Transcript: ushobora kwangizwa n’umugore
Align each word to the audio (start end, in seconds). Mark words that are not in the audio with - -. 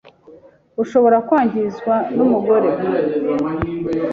ushobora 0.83 1.17
kwangizwa 1.27 1.93
n’umugore 2.15 2.69